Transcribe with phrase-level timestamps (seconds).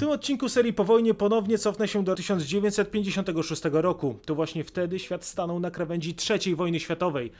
[0.00, 4.18] tym odcinku serii po wojnie ponownie cofnę się do 1956 roku.
[4.26, 7.32] To właśnie wtedy świat stanął na krawędzi III wojny światowej.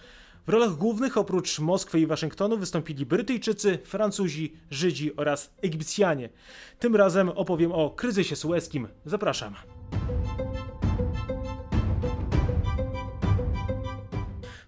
[0.46, 6.28] W rolach głównych oprócz Moskwy i Waszyngtonu wystąpili Brytyjczycy, Francuzi, Żydzi oraz Egipcjanie.
[6.78, 8.88] Tym razem opowiem o kryzysie sueskim.
[9.04, 9.54] Zapraszam.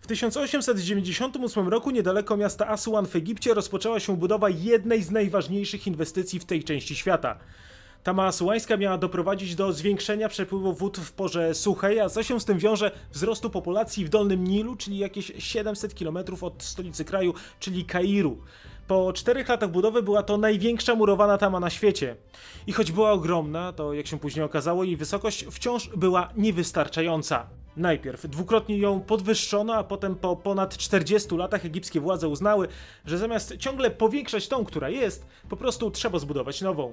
[0.00, 6.40] W 1898 roku niedaleko miasta Aswan w Egipcie rozpoczęła się budowa jednej z najważniejszych inwestycji
[6.40, 7.39] w tej części świata.
[8.02, 12.44] Tama asuańska miała doprowadzić do zwiększenia przepływu wód w porze suchej, a co się z
[12.44, 17.84] tym wiąże wzrostu populacji w Dolnym Nilu, czyli jakieś 700 km od stolicy kraju, czyli
[17.84, 18.38] Kairu.
[18.86, 22.16] Po czterech latach budowy była to największa murowana tama na świecie.
[22.66, 27.46] I choć była ogromna, to jak się później okazało, jej wysokość wciąż była niewystarczająca.
[27.76, 32.69] Najpierw dwukrotnie ją podwyższono, a potem po ponad 40 latach egipskie władze uznały,
[33.05, 36.92] że zamiast ciągle powiększać tą, która jest, po prostu trzeba zbudować nową.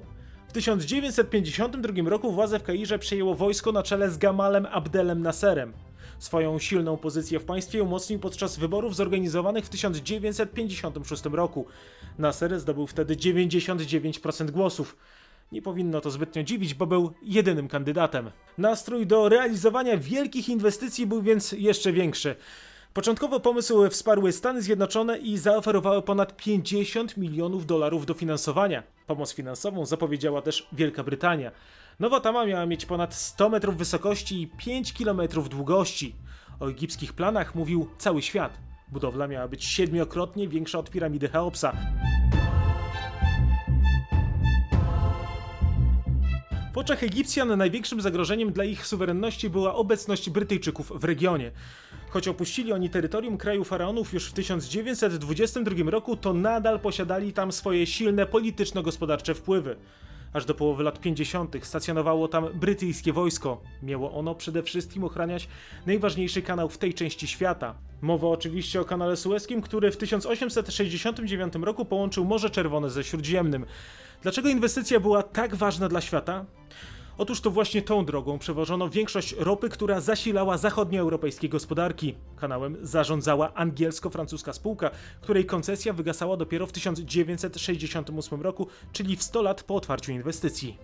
[0.50, 5.72] W 1952 roku władze w Kairze przejęło wojsko na czele z Gamalem Abdelem Nasserem.
[6.18, 11.66] Swoją silną pozycję w państwie umocnił podczas wyborów zorganizowanych w 1956 roku.
[12.18, 14.96] Nasser zdobył wtedy 99% głosów.
[15.52, 18.30] Nie powinno to zbytnio dziwić, bo był jedynym kandydatem.
[18.58, 22.36] Nastrój do realizowania wielkich inwestycji był więc jeszcze większy.
[22.94, 28.82] Początkowo pomysł wsparły Stany Zjednoczone i zaoferowały ponad 50 milionów dolarów dofinansowania.
[29.10, 31.50] Pomoc finansową zapowiedziała też Wielka Brytania.
[32.00, 36.14] Nowa tama miała mieć ponad 100 metrów wysokości i 5 kilometrów długości.
[36.60, 38.58] O egipskich planach mówił cały świat.
[38.88, 41.76] Budowla miała być siedmiokrotnie większa od piramidy Cheopsa.
[46.72, 51.50] W oczach Egipcjan największym zagrożeniem dla ich suwerenności była obecność Brytyjczyków w regionie.
[52.10, 57.86] Choć opuścili oni terytorium kraju faraonów już w 1922 roku, to nadal posiadali tam swoje
[57.86, 59.76] silne polityczno-gospodarcze wpływy.
[60.32, 61.56] Aż do połowy lat 50.
[61.62, 63.62] stacjonowało tam brytyjskie wojsko.
[63.82, 65.48] Miało ono przede wszystkim ochraniać
[65.86, 67.74] najważniejszy kanał w tej części świata.
[68.00, 73.66] Mowa oczywiście o kanale sueskim, który w 1869 roku połączył Morze Czerwone ze Śródziemnym.
[74.22, 76.44] Dlaczego inwestycja była tak ważna dla świata?
[77.18, 82.14] Otóż to właśnie tą drogą przewożono większość ropy, która zasilała zachodnioeuropejskie gospodarki.
[82.36, 89.62] Kanałem zarządzała angielsko-francuska spółka, której koncesja wygasała dopiero w 1968 roku, czyli w 100 lat
[89.62, 90.78] po otwarciu inwestycji.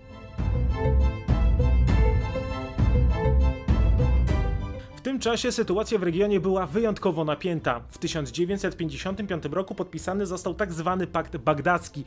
[5.17, 7.81] Tym czasie sytuacja w regionie była wyjątkowo napięta.
[7.91, 12.05] W 1955 roku podpisany został tak zwany Pakt Bagdacki.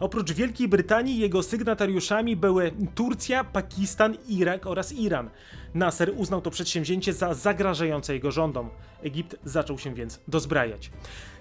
[0.00, 5.30] Oprócz Wielkiej Brytanii jego sygnatariuszami były Turcja, Pakistan, Irak oraz Iran.
[5.74, 8.70] Nasser uznał to przedsięwzięcie za zagrażające jego rządom.
[9.02, 10.90] Egipt zaczął się więc dozbrajać.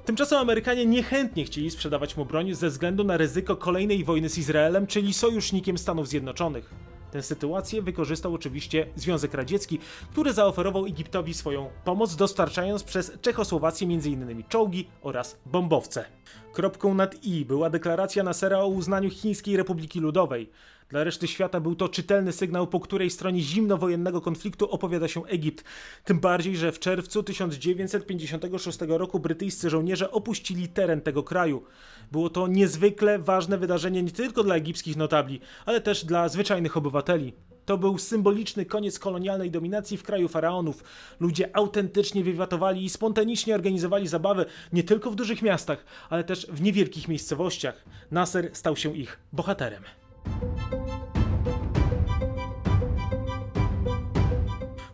[0.06, 4.88] Tymczasem Amerykanie niechętnie chcieli sprzedawać mu broń ze względu na ryzyko kolejnej wojny z Izraelem,
[4.88, 6.89] czyli sojusznikiem Stanów Zjednoczonych.
[7.12, 9.80] Tę sytuację wykorzystał oczywiście Związek Radziecki,
[10.12, 14.44] który zaoferował Egiptowi swoją pomoc, dostarczając przez Czechosłowację m.in.
[14.50, 16.06] czołgi oraz bombowce.
[16.54, 20.50] Kropką nad i była deklaracja Nasera o uznaniu Chińskiej Republiki Ludowej.
[20.90, 25.64] Dla reszty świata był to czytelny sygnał, po której stronie zimnowojennego konfliktu opowiada się Egipt.
[26.04, 31.64] Tym bardziej, że w czerwcu 1956 roku brytyjscy żołnierze opuścili teren tego kraju.
[32.12, 37.34] Było to niezwykle ważne wydarzenie nie tylko dla egipskich notabli, ale też dla zwyczajnych obywateli.
[37.66, 40.84] To był symboliczny koniec kolonialnej dominacji w kraju faraonów.
[41.20, 46.62] Ludzie autentycznie wiwatowali i spontanicznie organizowali zabawy nie tylko w dużych miastach, ale też w
[46.62, 47.84] niewielkich miejscowościach.
[48.12, 49.84] Nasser stał się ich bohaterem.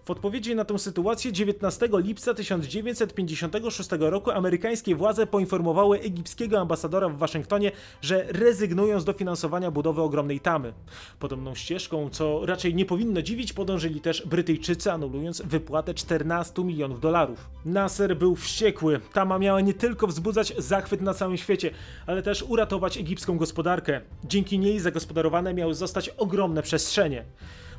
[0.05, 7.17] W odpowiedzi na tę sytuację 19 lipca 1956 roku amerykańskie władze poinformowały egipskiego ambasadora w
[7.17, 7.71] Waszyngtonie,
[8.01, 10.73] że rezygnują z dofinansowania budowy ogromnej tamy.
[11.19, 17.49] Podobną ścieżką, co raczej nie powinno dziwić, podążyli też Brytyjczycy, anulując wypłatę 14 milionów dolarów.
[17.65, 18.99] Nasser był wściekły.
[19.13, 21.71] Tama miała nie tylko wzbudzać zachwyt na całym świecie,
[22.07, 24.01] ale też uratować egipską gospodarkę.
[24.23, 27.25] Dzięki niej zagospodarowane miały zostać ogromne przestrzenie.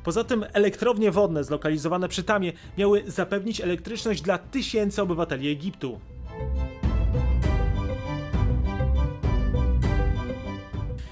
[0.03, 5.99] Poza tym elektrownie wodne zlokalizowane przy Tamie miały zapewnić elektryczność dla tysięcy obywateli Egiptu.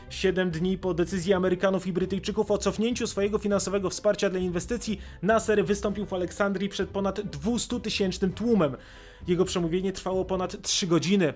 [0.09, 5.65] Siedem dni po decyzji Amerykanów i Brytyjczyków o cofnięciu swojego finansowego wsparcia dla inwestycji, Nasser
[5.65, 8.77] wystąpił w Aleksandrii przed ponad 200 tysięcznym tłumem.
[9.27, 11.33] Jego przemówienie trwało ponad 3 godziny.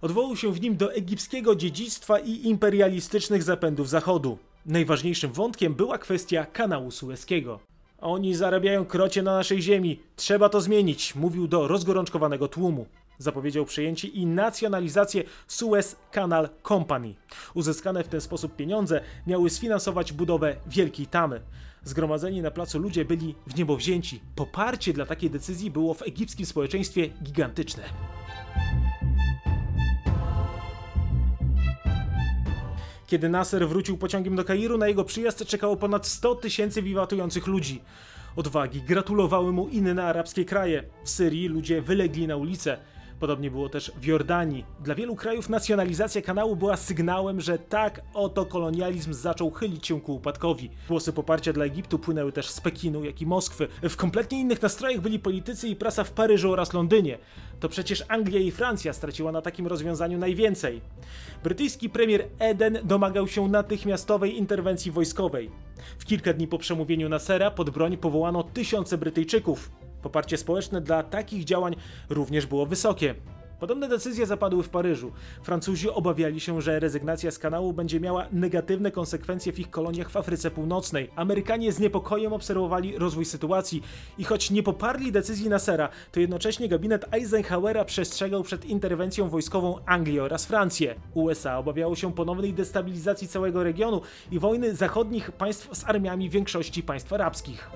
[0.00, 4.38] Odwołał się w nim do egipskiego dziedzictwa i imperialistycznych zapędów Zachodu.
[4.66, 7.60] Najważniejszym wątkiem była kwestia kanału sueskiego.
[8.00, 12.86] Oni zarabiają krocie na naszej ziemi, trzeba to zmienić, mówił do rozgorączkowanego tłumu.
[13.18, 17.14] Zapowiedział przejęcie i nacjonalizację Suez Canal Company.
[17.54, 21.40] Uzyskane w ten sposób pieniądze miały sfinansować budowę Wielkiej Tamy.
[21.84, 24.20] Zgromadzeni na placu ludzie byli w niebo wzięci.
[24.36, 27.82] Poparcie dla takiej decyzji było w egipskim społeczeństwie gigantyczne.
[33.10, 37.80] Kiedy Nasser wrócił pociągiem do Kairu, na jego przyjazd czekało ponad 100 tysięcy wiwatujących ludzi.
[38.36, 40.84] Odwagi gratulowały mu inne arabskie kraje.
[41.04, 42.78] W Syrii ludzie wylegli na ulice.
[43.20, 44.64] Podobnie było też w Jordanii.
[44.84, 50.14] Dla wielu krajów nacjonalizacja kanału była sygnałem, że tak oto kolonializm zaczął chylić się ku
[50.14, 50.70] upadkowi.
[50.88, 53.68] Głosy poparcia dla Egiptu płynęły też z Pekinu, jak i Moskwy.
[53.82, 57.18] W kompletnie innych nastrojach byli politycy i prasa w Paryżu oraz Londynie.
[57.60, 60.80] To przecież Anglia i Francja straciła na takim rozwiązaniu najwięcej.
[61.44, 65.50] Brytyjski premier Eden domagał się natychmiastowej interwencji wojskowej.
[65.98, 69.70] W kilka dni po przemówieniu Nasera pod broń powołano tysiące Brytyjczyków.
[70.02, 71.76] Poparcie społeczne dla takich działań
[72.08, 73.14] również było wysokie.
[73.60, 75.12] Podobne decyzje zapadły w Paryżu.
[75.42, 80.16] Francuzi obawiali się, że rezygnacja z kanału będzie miała negatywne konsekwencje w ich koloniach w
[80.16, 81.10] Afryce Północnej.
[81.16, 83.82] Amerykanie z niepokojem obserwowali rozwój sytuacji
[84.18, 90.20] i choć nie poparli decyzji Nassera, to jednocześnie gabinet Eisenhowera przestrzegał przed interwencją wojskową Anglii
[90.20, 90.94] oraz Francję.
[91.14, 94.00] USA obawiało się ponownej destabilizacji całego regionu
[94.30, 97.70] i wojny zachodnich państw z armiami większości państw arabskich.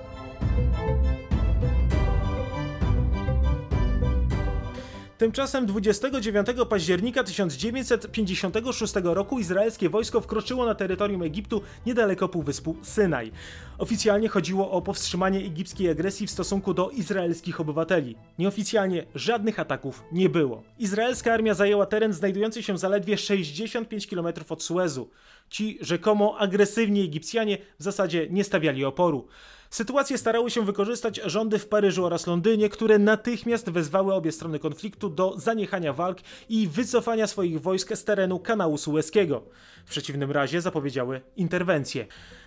[5.17, 13.31] Tymczasem 29 października 1956 roku izraelskie wojsko wkroczyło na terytorium Egiptu niedaleko półwyspu Synaj.
[13.77, 18.15] Oficjalnie chodziło o powstrzymanie egipskiej agresji w stosunku do izraelskich obywateli.
[18.39, 20.63] Nieoficjalnie żadnych ataków nie było.
[20.79, 25.09] Izraelska armia zajęła teren znajdujący się zaledwie 65 km od Suezu.
[25.49, 29.27] Ci rzekomo agresywni Egipcjanie w zasadzie nie stawiali oporu.
[29.69, 35.09] Sytuację starały się wykorzystać rządy w Paryżu oraz Londynie, które natychmiast wezwały obie strony konfliktu
[35.09, 36.17] do zaniechania walk
[36.49, 39.43] i wycofania swoich wojsk z terenu kanału Sueskiego.
[39.85, 42.05] W przeciwnym razie zapowiedziały interwencję.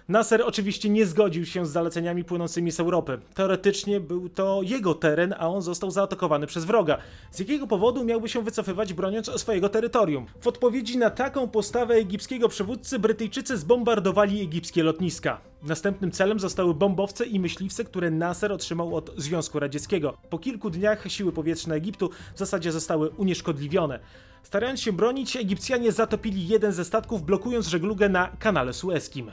[0.09, 3.19] Nasser oczywiście nie zgodził się z zaleceniami płynącymi z Europy.
[3.35, 6.99] Teoretycznie był to jego teren, a on został zaatakowany przez wroga.
[7.31, 10.26] Z jakiego powodu miałby się wycofywać broniąc swojego terytorium?
[10.41, 15.47] W odpowiedzi na taką postawę egipskiego przywódcy Brytyjczycy zbombardowali egipskie lotniska.
[15.62, 20.19] Następnym celem zostały bombowce i myśliwce, które Nasser otrzymał od Związku Radzieckiego.
[20.31, 24.00] Po kilku dniach siły powietrzne Egiptu w zasadzie zostały unieszkodliwione.
[24.43, 29.31] Starając się bronić, Egipcjanie zatopili jeden ze statków, blokując żeglugę na kanale sueskim.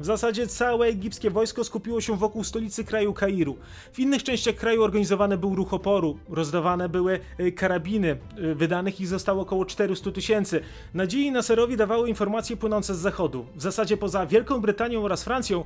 [0.00, 3.56] W zasadzie całe egipskie wojsko skupiło się wokół stolicy kraju Kairu.
[3.92, 9.08] W innych częściach kraju organizowany był ruch oporu, rozdawane były e, karabiny, e, wydanych ich
[9.08, 10.60] zostało około 400 tysięcy.
[10.94, 13.46] Nadziei Nasserowi dawały informacje płynące z zachodu.
[13.56, 15.64] W zasadzie poza Wielką Brytanią oraz Francją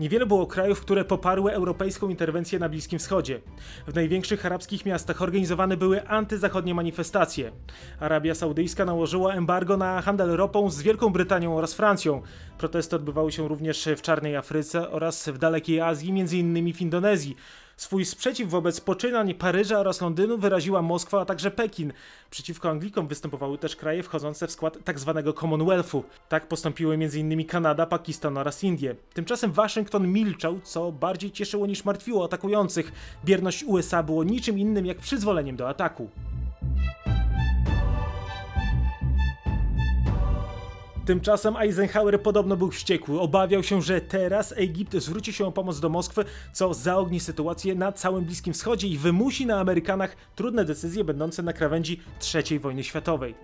[0.00, 3.40] niewiele było krajów, które poparły europejską interwencję na Bliskim Wschodzie.
[3.86, 7.52] W największych arabskich miastach organizowane były antyzachodnie manifestacje.
[8.00, 12.22] Arabia Saudyjska nałożyła embargo na handel ropą z Wielką Brytanią oraz Francją.
[12.58, 16.72] Protesty odbywały się również w Czarnej Afryce oraz w dalekiej Azji, m.in.
[16.72, 17.36] w Indonezji.
[17.76, 21.92] Swój sprzeciw wobec poczynań Paryża oraz Londynu wyraziła Moskwa, a także Pekin.
[22.30, 25.22] Przeciwko Anglikom występowały też kraje wchodzące w skład tzw.
[25.24, 26.04] Tak Commonwealthu.
[26.28, 27.44] Tak postąpiły m.in.
[27.44, 28.94] Kanada, Pakistan oraz Indie.
[29.14, 32.92] Tymczasem Waszyngton milczał, co bardziej cieszyło niż martwiło atakujących.
[33.24, 36.10] Bierność USA było niczym innym jak przyzwoleniem do ataku.
[41.06, 43.20] Tymczasem Eisenhower podobno był wściekły.
[43.20, 47.92] Obawiał się, że teraz Egipt zwróci się o pomoc do Moskwy, co zaogni sytuację na
[47.92, 52.00] całym Bliskim Wschodzie i wymusi na Amerykanach trudne decyzje będące na krawędzi
[52.34, 53.34] III wojny światowej.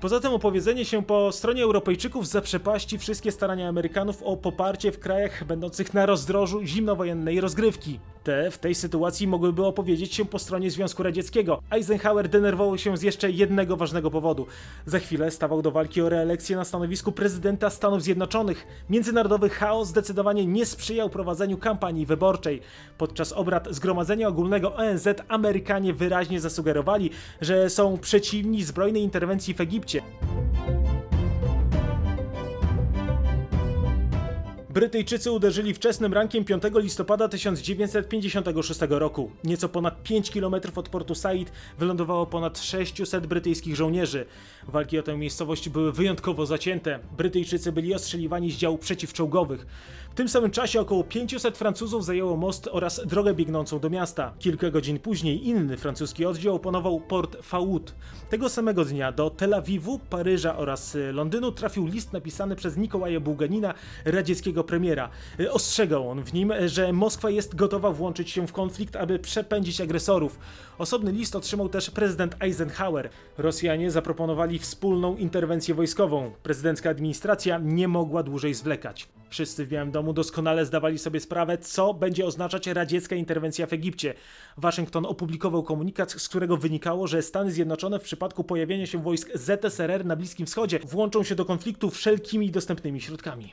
[0.00, 5.44] Poza tym opowiedzenie się po stronie Europejczyków zaprzepaści wszystkie starania Amerykanów o poparcie w krajach
[5.44, 8.00] będących na rozdrożu zimnowojennej rozgrywki.
[8.24, 11.62] Te w tej sytuacji mogłyby opowiedzieć się po stronie Związku Radzieckiego.
[11.70, 14.46] Eisenhower denerwował się z jeszcze jednego ważnego powodu.
[14.86, 18.66] Za chwilę stawał do walki o reelekcję na stanowisku prezydenta Stanów Zjednoczonych.
[18.90, 22.60] Międzynarodowy chaos zdecydowanie nie sprzyjał prowadzeniu kampanii wyborczej.
[22.98, 27.10] Podczas obrad Zgromadzenia Ogólnego ONZ Amerykanie wyraźnie zasugerowali,
[27.40, 30.02] że są przeciwni zbrojnej interwencji w Egipcie.
[34.72, 39.30] Brytyjczycy uderzyli wczesnym rankiem 5 listopada 1956 roku.
[39.44, 44.26] Nieco ponad 5 km od portu Said wylądowało ponad 600 brytyjskich żołnierzy.
[44.68, 46.98] Walki o tę miejscowość były wyjątkowo zacięte.
[47.16, 49.66] Brytyjczycy byli ostrzeliwani z działów przeciwczołgowych.
[50.12, 54.32] W tym samym czasie około 500 Francuzów zajęło most oraz drogę biegnącą do miasta.
[54.38, 57.94] Kilka godzin później inny francuski oddział opanował port Faoud.
[58.30, 63.20] Tego samego dnia do Tel Awiwu, Paryża oraz y, Londynu trafił list napisany przez Nikołaja
[63.20, 65.08] Bułganina, radzieckiego premiera.
[65.40, 69.80] Y, Ostrzegał on w nim, że Moskwa jest gotowa włączyć się w konflikt, aby przepędzić
[69.80, 70.38] agresorów.
[70.78, 73.10] Osobny list otrzymał też prezydent Eisenhower.
[73.38, 76.32] Rosjanie zaproponowali wspólną interwencję wojskową.
[76.42, 79.08] Prezydencka administracja nie mogła dłużej zwlekać.
[79.32, 84.14] Wszyscy w Białym Domu doskonale zdawali sobie sprawę, co będzie oznaczać radziecka interwencja w Egipcie.
[84.56, 90.04] Waszyngton opublikował komunikat, z którego wynikało, że Stany Zjednoczone w przypadku pojawienia się wojsk ZSRR
[90.04, 93.52] na Bliskim Wschodzie włączą się do konfliktu wszelkimi dostępnymi środkami.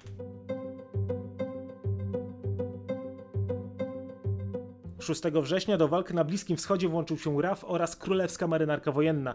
[5.00, 9.34] 6 września do walk na Bliskim Wschodzie włączył się RAF oraz Królewska Marynarka Wojenna.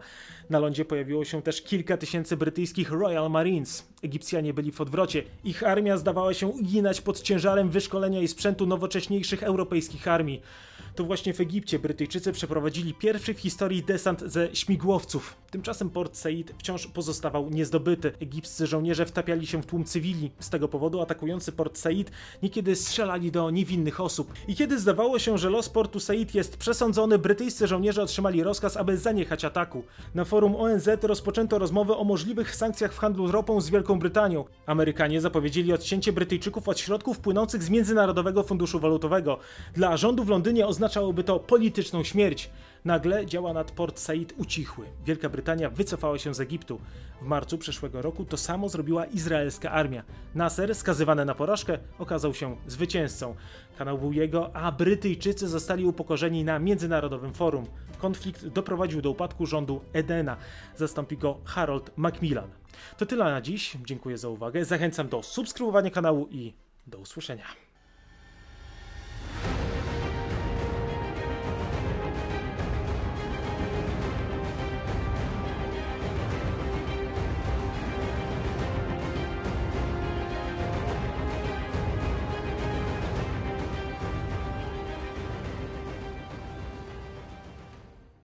[0.50, 3.88] Na lądzie pojawiło się też kilka tysięcy brytyjskich Royal Marines.
[4.02, 5.23] Egipcjanie byli w odwrocie.
[5.44, 10.42] Ich armia zdawała się uginać pod ciężarem wyszkolenia i sprzętu nowocześniejszych europejskich armii.
[10.94, 15.36] To właśnie w Egipcie Brytyjczycy przeprowadzili pierwszy w historii desant ze śmigłowców.
[15.50, 18.12] Tymczasem Port Said wciąż pozostawał niezdobyty.
[18.20, 20.30] Egipscy żołnierze wtapiali się w tłum cywili.
[20.40, 22.10] Z tego powodu atakujący Port Said
[22.42, 24.32] niekiedy strzelali do niewinnych osób.
[24.48, 28.98] I kiedy zdawało się, że los portu Said jest przesądzony, brytyjscy żołnierze otrzymali rozkaz, aby
[28.98, 29.82] zaniechać ataku.
[30.14, 34.44] Na forum ONZ rozpoczęto rozmowę o możliwych sankcjach w handlu ropą z Wielką Brytanią.
[34.66, 39.38] Amerykanie zapowiedzieli odcięcie Brytyjczyków od środków płynących z Międzynarodowego Funduszu Walutowego.
[39.74, 42.50] Dla rządu w Londynie oznaczałoby to polityczną śmierć.
[42.84, 44.86] Nagle działa nad Port Said ucichły.
[45.04, 46.80] Wielka Brytania wycofała się z Egiptu.
[47.22, 50.02] W marcu przeszłego roku to samo zrobiła izraelska armia.
[50.34, 53.34] Nasser, skazywany na porażkę, okazał się zwycięzcą.
[53.78, 57.66] Kanał był jego, a Brytyjczycy zostali upokorzeni na międzynarodowym forum.
[57.98, 60.36] Konflikt doprowadził do upadku rządu Edena.
[60.76, 62.50] Zastąpi go Harold Macmillan.
[62.98, 63.76] To tyle na dziś.
[63.86, 64.64] Dziękuję za uwagę.
[64.64, 66.54] Zachęcam do subskrybowania kanału i
[66.86, 67.63] do usłyszenia.